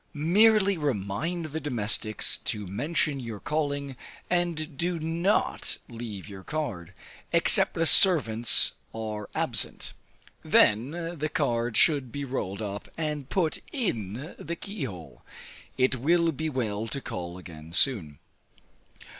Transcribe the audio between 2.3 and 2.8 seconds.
to